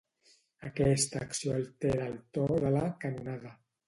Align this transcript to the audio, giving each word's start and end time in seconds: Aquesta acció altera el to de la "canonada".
Aquesta 0.69 1.19
acció 1.25 1.53
altera 1.57 2.07
el 2.13 2.15
to 2.39 2.47
de 2.65 2.73
la 2.77 2.81
"canonada". 3.05 3.53